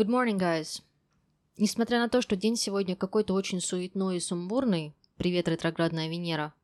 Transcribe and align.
Good 0.00 0.08
morning, 0.08 0.38
guys. 0.38 0.80
Несмотря 1.58 1.98
на 1.98 2.08
то, 2.08 2.22
что 2.22 2.34
день 2.34 2.56
сегодня 2.56 2.96
какой-то 2.96 3.34
очень 3.34 3.60
суетной 3.60 4.16
и 4.16 4.20
сумбурный, 4.20 4.94
привет, 5.18 5.46
ретроградная 5.46 6.08
Венера, 6.08 6.54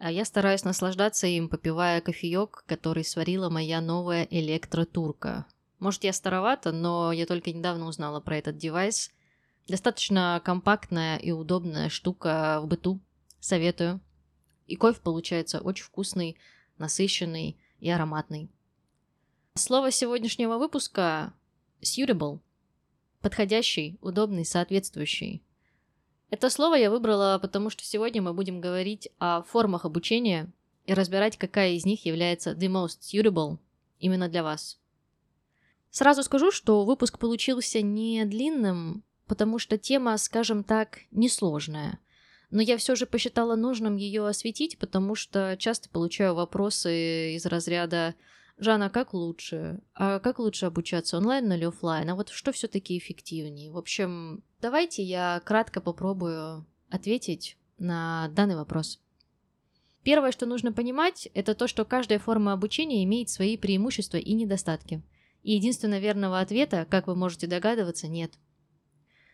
а 0.00 0.10
я 0.10 0.24
стараюсь 0.24 0.64
наслаждаться 0.64 1.28
им, 1.28 1.48
попивая 1.48 2.00
кофеек, 2.00 2.64
который 2.66 3.04
сварила 3.04 3.48
моя 3.48 3.80
новая 3.80 4.26
электротурка. 4.28 5.46
Может, 5.78 6.02
я 6.02 6.12
старовата, 6.12 6.72
но 6.72 7.12
я 7.12 7.26
только 7.26 7.52
недавно 7.52 7.86
узнала 7.86 8.18
про 8.18 8.38
этот 8.38 8.56
девайс. 8.56 9.12
Достаточно 9.68 10.42
компактная 10.44 11.16
и 11.18 11.30
удобная 11.30 11.88
штука 11.88 12.58
в 12.60 12.66
быту. 12.66 12.98
Советую. 13.38 14.00
И 14.66 14.74
кофе 14.74 14.98
получается 15.00 15.60
очень 15.60 15.84
вкусный, 15.84 16.38
насыщенный 16.78 17.56
и 17.78 17.88
ароматный. 17.88 18.50
Слово 19.54 19.92
сегодняшнего 19.92 20.58
выпуска– 20.58 21.34
suitable. 21.80 22.40
Подходящий, 23.24 23.96
удобный, 24.02 24.44
соответствующий. 24.44 25.42
Это 26.28 26.50
слово 26.50 26.74
я 26.74 26.90
выбрала, 26.90 27.38
потому 27.40 27.70
что 27.70 27.82
сегодня 27.82 28.20
мы 28.20 28.34
будем 28.34 28.60
говорить 28.60 29.08
о 29.18 29.42
формах 29.44 29.86
обучения 29.86 30.52
и 30.84 30.92
разбирать, 30.92 31.38
какая 31.38 31.70
из 31.70 31.86
них 31.86 32.04
является 32.04 32.50
the 32.50 32.68
most 32.68 32.98
suitable 33.00 33.56
именно 33.98 34.28
для 34.28 34.42
вас. 34.42 34.78
Сразу 35.88 36.22
скажу, 36.22 36.50
что 36.50 36.84
выпуск 36.84 37.18
получился 37.18 37.80
не 37.80 38.26
длинным, 38.26 39.02
потому 39.26 39.58
что 39.58 39.78
тема, 39.78 40.18
скажем 40.18 40.62
так, 40.62 40.98
несложная. 41.10 42.00
Но 42.50 42.60
я 42.60 42.76
все 42.76 42.94
же 42.94 43.06
посчитала 43.06 43.56
нужным 43.56 43.96
ее 43.96 44.26
осветить, 44.26 44.76
потому 44.78 45.14
что 45.14 45.56
часто 45.58 45.88
получаю 45.88 46.34
вопросы 46.34 47.36
из 47.36 47.46
разряда 47.46 48.16
Жанна, 48.56 48.88
как 48.88 49.14
лучше? 49.14 49.80
А 49.94 50.20
как 50.20 50.38
лучше 50.38 50.66
обучаться, 50.66 51.16
онлайн 51.16 51.52
или 51.52 51.64
офлайн? 51.64 52.08
А 52.10 52.14
вот 52.14 52.28
что 52.28 52.52
все-таки 52.52 52.96
эффективнее? 52.96 53.70
В 53.70 53.76
общем, 53.76 54.44
давайте 54.60 55.02
я 55.02 55.42
кратко 55.44 55.80
попробую 55.80 56.64
ответить 56.88 57.56
на 57.78 58.28
данный 58.28 58.54
вопрос. 58.54 59.00
Первое, 60.04 60.30
что 60.30 60.46
нужно 60.46 60.72
понимать, 60.72 61.28
это 61.34 61.54
то, 61.54 61.66
что 61.66 61.84
каждая 61.84 62.18
форма 62.20 62.52
обучения 62.52 63.02
имеет 63.04 63.28
свои 63.28 63.56
преимущества 63.56 64.18
и 64.18 64.34
недостатки. 64.34 65.02
И 65.42 65.54
единственно 65.54 65.98
верного 65.98 66.38
ответа, 66.38 66.86
как 66.88 67.08
вы 67.08 67.16
можете 67.16 67.46
догадываться, 67.48 68.06
нет. 68.06 68.34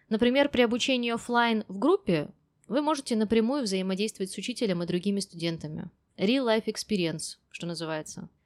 Например, 0.08 0.48
при 0.48 0.62
обучении 0.62 1.12
офлайн 1.12 1.64
в 1.68 1.78
группе 1.78 2.30
вы 2.68 2.80
можете 2.80 3.16
напрямую 3.16 3.64
взаимодействовать 3.64 4.32
с 4.32 4.38
учителем 4.38 4.82
и 4.82 4.86
другими 4.86 5.20
студентами. 5.20 5.90
Real 6.16 6.46
life 6.46 6.64
experience, 6.64 7.36
что 7.50 7.66
называется– 7.66 8.30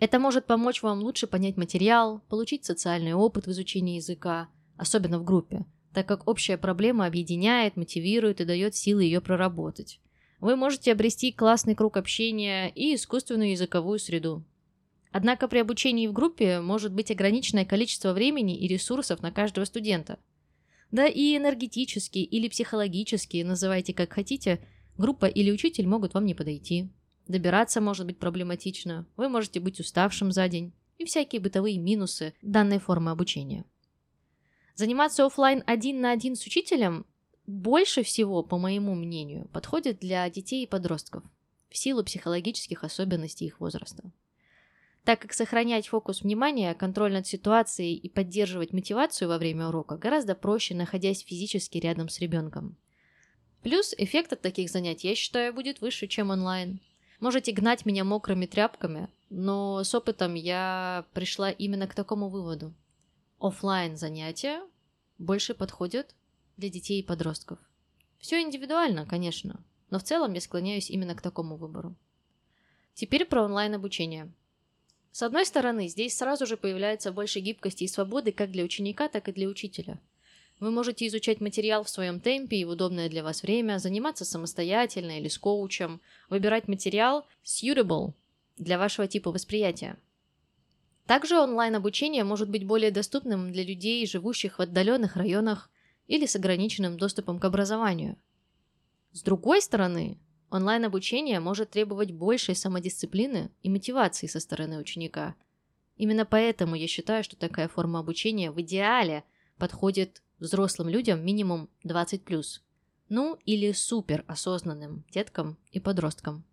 это 0.00 0.18
может 0.18 0.46
помочь 0.46 0.82
вам 0.82 1.02
лучше 1.02 1.26
понять 1.26 1.58
материал, 1.58 2.22
получить 2.28 2.64
социальный 2.64 3.12
опыт 3.12 3.46
в 3.46 3.50
изучении 3.50 3.96
языка, 3.96 4.48
особенно 4.76 5.18
в 5.18 5.24
группе, 5.24 5.66
так 5.92 6.08
как 6.08 6.26
общая 6.26 6.56
проблема 6.56 7.04
объединяет, 7.04 7.76
мотивирует 7.76 8.40
и 8.40 8.46
дает 8.46 8.74
силы 8.74 9.04
ее 9.04 9.20
проработать. 9.20 10.00
Вы 10.40 10.56
можете 10.56 10.92
обрести 10.92 11.32
классный 11.32 11.74
круг 11.74 11.98
общения 11.98 12.70
и 12.70 12.94
искусственную 12.94 13.50
языковую 13.50 13.98
среду. 13.98 14.42
Однако 15.12 15.48
при 15.48 15.58
обучении 15.58 16.06
в 16.06 16.14
группе 16.14 16.60
может 16.60 16.94
быть 16.94 17.10
ограниченное 17.10 17.66
количество 17.66 18.14
времени 18.14 18.56
и 18.56 18.68
ресурсов 18.68 19.20
на 19.20 19.30
каждого 19.30 19.66
студента. 19.66 20.18
Да 20.90 21.06
и 21.06 21.36
энергетически 21.36 22.18
или 22.18 22.48
психологически, 22.48 23.42
называйте 23.42 23.92
как 23.92 24.14
хотите, 24.14 24.60
группа 24.96 25.26
или 25.26 25.50
учитель 25.50 25.86
могут 25.86 26.14
вам 26.14 26.24
не 26.24 26.34
подойти. 26.34 26.88
Добираться 27.30 27.80
может 27.80 28.06
быть 28.06 28.18
проблематично, 28.18 29.06
вы 29.16 29.28
можете 29.28 29.60
быть 29.60 29.78
уставшим 29.78 30.32
за 30.32 30.48
день 30.48 30.72
и 30.98 31.04
всякие 31.04 31.40
бытовые 31.40 31.78
минусы 31.78 32.34
данной 32.42 32.80
формы 32.80 33.12
обучения. 33.12 33.64
Заниматься 34.74 35.24
офлайн 35.24 35.62
один 35.64 36.00
на 36.00 36.10
один 36.10 36.34
с 36.34 36.44
учителем 36.44 37.06
больше 37.46 38.02
всего, 38.02 38.42
по 38.42 38.58
моему 38.58 38.96
мнению, 38.96 39.48
подходит 39.52 40.00
для 40.00 40.28
детей 40.28 40.64
и 40.64 40.66
подростков 40.66 41.22
в 41.68 41.78
силу 41.78 42.02
психологических 42.02 42.82
особенностей 42.82 43.46
их 43.46 43.60
возраста. 43.60 44.10
Так 45.04 45.20
как 45.20 45.32
сохранять 45.32 45.86
фокус 45.86 46.22
внимания, 46.22 46.74
контроль 46.74 47.12
над 47.12 47.28
ситуацией 47.28 47.94
и 47.94 48.08
поддерживать 48.08 48.72
мотивацию 48.72 49.28
во 49.28 49.38
время 49.38 49.68
урока 49.68 49.96
гораздо 49.96 50.34
проще, 50.34 50.74
находясь 50.74 51.22
физически 51.22 51.78
рядом 51.78 52.08
с 52.08 52.18
ребенком. 52.18 52.76
Плюс 53.62 53.94
эффект 53.98 54.32
от 54.32 54.42
таких 54.42 54.68
занятий, 54.68 55.06
я 55.06 55.14
считаю, 55.14 55.54
будет 55.54 55.80
выше, 55.80 56.08
чем 56.08 56.30
онлайн. 56.30 56.80
Можете 57.20 57.52
гнать 57.52 57.84
меня 57.84 58.02
мокрыми 58.02 58.46
тряпками, 58.46 59.10
но 59.28 59.84
с 59.84 59.94
опытом 59.94 60.34
я 60.34 61.04
пришла 61.12 61.50
именно 61.50 61.86
к 61.86 61.94
такому 61.94 62.30
выводу. 62.30 62.74
Оффлайн 63.38 63.96
занятия 63.96 64.62
больше 65.18 65.54
подходят 65.54 66.14
для 66.56 66.70
детей 66.70 67.00
и 67.00 67.06
подростков. 67.06 67.58
Все 68.18 68.40
индивидуально, 68.40 69.04
конечно, 69.04 69.62
но 69.90 69.98
в 69.98 70.02
целом 70.02 70.32
я 70.32 70.40
склоняюсь 70.40 70.90
именно 70.90 71.14
к 71.14 71.20
такому 71.20 71.56
выбору. 71.56 71.94
Теперь 72.94 73.26
про 73.26 73.44
онлайн 73.44 73.74
обучение. 73.74 74.32
С 75.12 75.22
одной 75.22 75.44
стороны, 75.44 75.88
здесь 75.88 76.16
сразу 76.16 76.46
же 76.46 76.56
появляется 76.56 77.12
больше 77.12 77.40
гибкости 77.40 77.84
и 77.84 77.88
свободы 77.88 78.32
как 78.32 78.50
для 78.50 78.64
ученика, 78.64 79.08
так 79.08 79.28
и 79.28 79.32
для 79.32 79.46
учителя– 79.46 80.00
вы 80.60 80.70
можете 80.70 81.06
изучать 81.06 81.40
материал 81.40 81.82
в 81.84 81.88
своем 81.88 82.20
темпе 82.20 82.58
и 82.58 82.64
в 82.64 82.68
удобное 82.68 83.08
для 83.08 83.24
вас 83.24 83.42
время, 83.42 83.78
заниматься 83.78 84.26
самостоятельно 84.26 85.18
или 85.18 85.28
с 85.28 85.38
коучем, 85.38 86.00
выбирать 86.28 86.68
материал 86.68 87.26
suitable 87.42 88.12
для 88.58 88.78
вашего 88.78 89.08
типа 89.08 89.32
восприятия. 89.32 89.96
Также 91.06 91.40
онлайн-обучение 91.40 92.24
может 92.24 92.50
быть 92.50 92.66
более 92.66 92.90
доступным 92.90 93.50
для 93.50 93.64
людей, 93.64 94.06
живущих 94.06 94.58
в 94.58 94.62
отдаленных 94.62 95.16
районах 95.16 95.70
или 96.06 96.26
с 96.26 96.36
ограниченным 96.36 96.98
доступом 96.98 97.40
к 97.40 97.44
образованию. 97.46 98.16
С 99.12 99.22
другой 99.22 99.62
стороны, 99.62 100.18
онлайн-обучение 100.50 101.40
может 101.40 101.70
требовать 101.70 102.12
большей 102.12 102.54
самодисциплины 102.54 103.50
и 103.62 103.70
мотивации 103.70 104.26
со 104.26 104.38
стороны 104.38 104.78
ученика. 104.78 105.34
Именно 105.96 106.26
поэтому 106.26 106.76
я 106.76 106.86
считаю, 106.86 107.24
что 107.24 107.36
такая 107.36 107.66
форма 107.66 108.00
обучения 108.00 108.50
в 108.50 108.60
идеале 108.60 109.24
подходит 109.58 110.22
взрослым 110.40 110.88
людям 110.88 111.24
минимум 111.24 111.68
20+, 111.84 112.44
ну 113.08 113.38
или 113.44 113.72
супер 113.72 114.24
осознанным 114.26 115.04
деткам 115.10 115.58
и 115.70 115.80
подросткам. 115.80 116.44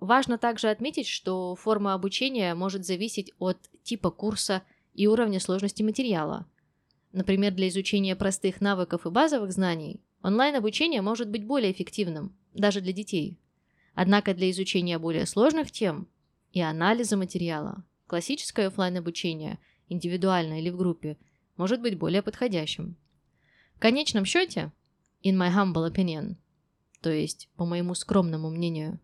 Важно 0.00 0.38
также 0.38 0.68
отметить, 0.68 1.06
что 1.06 1.54
форма 1.54 1.94
обучения 1.94 2.54
может 2.54 2.84
зависеть 2.84 3.32
от 3.38 3.58
типа 3.82 4.10
курса 4.10 4.62
и 4.92 5.06
уровня 5.06 5.40
сложности 5.40 5.82
материала. 5.82 6.46
Например, 7.12 7.52
для 7.52 7.68
изучения 7.68 8.16
простых 8.16 8.60
навыков 8.60 9.06
и 9.06 9.10
базовых 9.10 9.52
знаний 9.52 10.00
онлайн-обучение 10.22 11.00
может 11.00 11.28
быть 11.30 11.46
более 11.46 11.72
эффективным, 11.72 12.36
даже 12.54 12.80
для 12.80 12.92
детей. 12.92 13.38
Однако 13.94 14.34
для 14.34 14.50
изучения 14.50 14.98
более 14.98 15.26
сложных 15.26 15.70
тем 15.70 16.08
и 16.52 16.60
анализа 16.60 17.16
материала 17.16 17.84
классическое 18.06 18.68
офлайн 18.68 18.98
обучение, 18.98 19.58
индивидуально 19.88 20.60
или 20.60 20.70
в 20.70 20.76
группе– 20.76 21.16
может 21.56 21.80
быть 21.80 21.98
более 21.98 22.22
подходящим. 22.22 22.96
В 23.76 23.80
конечном 23.80 24.24
счете, 24.24 24.72
in 25.22 25.36
my 25.36 25.52
humble 25.52 25.90
opinion, 25.90 26.36
то 27.00 27.10
есть 27.10 27.48
по 27.56 27.64
моему 27.64 27.94
скромному 27.94 28.50
мнению, 28.50 29.00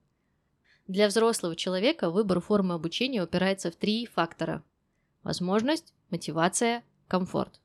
для 0.86 1.06
взрослого 1.06 1.54
человека 1.54 2.10
выбор 2.10 2.40
формы 2.40 2.74
обучения 2.74 3.22
упирается 3.22 3.70
в 3.70 3.76
три 3.76 4.06
фактора– 4.06 4.64
возможность, 5.22 5.94
мотивация, 6.10 6.82
комфорт. 7.06 7.60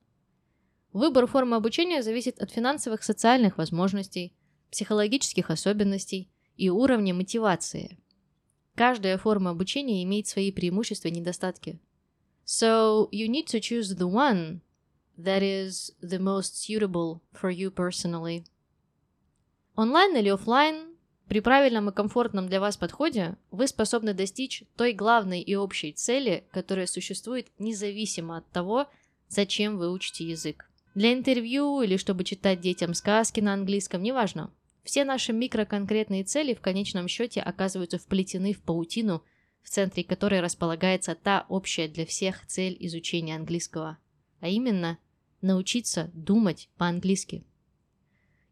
Выбор 0.93 1.27
формы 1.27 1.55
обучения 1.55 2.03
зависит 2.03 2.39
от 2.39 2.51
финансовых 2.51 3.03
социальных 3.03 3.57
возможностей, 3.57 4.33
психологических 4.71 5.49
особенностей 5.49 6.29
и 6.55 6.69
уровня 6.69 7.13
мотивации. 7.13 7.97
Каждая 8.75 9.17
форма 9.17 9.51
обучения 9.51 10.03
имеет 10.03 10.27
свои 10.27 10.51
преимущества 10.51 11.07
и 11.07 11.11
недостатки. 11.11 11.79
So 12.45 13.09
you 13.11 13.27
need 13.27 13.47
to 13.47 13.59
choose 13.59 13.97
the 13.97 14.09
one 14.09 14.61
that 15.17 15.41
is 15.41 15.91
the 16.01 16.19
most 16.19 16.61
suitable 16.61 17.21
for 17.33 17.49
you 17.51 17.71
personally. 17.71 18.43
Онлайн 19.75 20.15
или 20.15 20.29
офлайн, 20.29 20.95
при 21.27 21.39
правильном 21.39 21.89
и 21.89 21.93
комфортном 21.93 22.47
для 22.47 22.59
вас 22.59 22.77
подходе 22.77 23.35
вы 23.51 23.67
способны 23.67 24.13
достичь 24.13 24.63
той 24.77 24.93
главной 24.93 25.41
и 25.41 25.55
общей 25.55 25.91
цели, 25.91 26.47
которая 26.51 26.85
существует 26.85 27.47
независимо 27.57 28.37
от 28.37 28.49
того, 28.51 28.87
зачем 29.27 29.77
вы 29.77 29.91
учите 29.91 30.23
язык. 30.27 30.69
Для 30.93 31.13
интервью 31.13 31.81
или 31.81 31.97
чтобы 31.97 32.23
читать 32.23 32.61
детям 32.61 32.93
сказки 32.93 33.39
на 33.39 33.53
английском, 33.53 34.01
неважно. 34.01 34.53
Все 34.83 35.03
наши 35.03 35.33
микроконкретные 35.33 36.23
цели 36.23 36.53
в 36.53 36.61
конечном 36.61 37.07
счете 37.07 37.41
оказываются 37.41 37.97
вплетены 37.97 38.53
в 38.53 38.61
паутину, 38.61 39.23
в 39.63 39.69
центре 39.71 40.03
которой 40.03 40.41
располагается 40.41 41.15
та 41.15 41.47
общая 41.49 41.87
для 41.87 42.05
всех 42.05 42.45
цель 42.45 42.77
изучения 42.79 43.35
английского, 43.35 43.97
а 44.41 44.47
именно 44.47 44.99
научиться 45.41 46.11
думать 46.13 46.69
по-английски. 46.77 47.43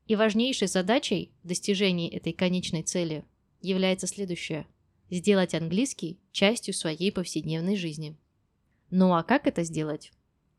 И 0.07 0.15
важнейшей 0.15 0.67
задачей 0.67 1.31
в 1.43 1.47
достижении 1.47 2.09
этой 2.09 2.33
конечной 2.33 2.83
цели 2.83 3.25
является 3.61 4.07
следующее– 4.07 4.67
сделать 5.09 5.53
английский 5.53 6.19
частью 6.31 6.73
своей 6.73 7.11
повседневной 7.11 7.75
жизни. 7.77 8.17
Ну 8.89 9.13
а 9.13 9.23
как 9.23 9.47
это 9.47 9.63
сделать? 9.63 10.11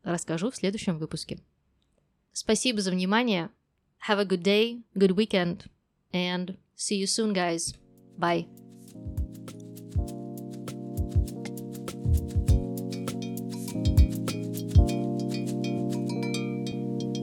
расскажу 0.05 0.51
в 0.51 0.55
следующем 0.55 0.97
выпуске. 0.97 1.39
Спасибо 2.31 2.81
за 2.81 2.91
внимание. 2.91 3.49
Have 4.07 4.19
a 4.19 4.25
good 4.25 4.43
day, 4.43 4.83
good 4.93 5.15
weekend, 5.15 5.65
and 6.13 6.57
see 6.75 6.99
you 6.99 7.07
soon, 7.07 7.33
guys. 7.33 7.75
Bye. 8.17 8.64